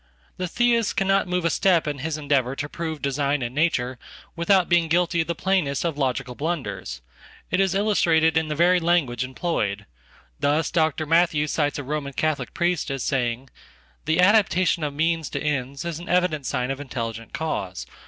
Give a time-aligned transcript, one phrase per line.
[0.37, 3.99] The Theist cannot move a step in his endeavor to prove designin nature
[4.35, 9.23] without being guilty of the plainest of logical blunders.It is illustrated in the very language
[9.23, 9.85] employed.
[10.39, 11.05] Thus, Dr.
[11.05, 13.51] Matthewscites a Roman Catholic priest as saying,
[14.05, 17.85] "The adaptation of meansto ends is an evident sign of an intelligent cause.